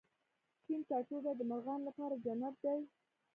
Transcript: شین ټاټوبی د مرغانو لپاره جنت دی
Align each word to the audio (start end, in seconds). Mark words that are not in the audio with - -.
شین 0.63 0.81
ټاټوبی 0.89 1.31
د 1.37 1.41
مرغانو 1.49 1.85
لپاره 1.89 2.21
جنت 2.25 2.55
دی 2.63 2.79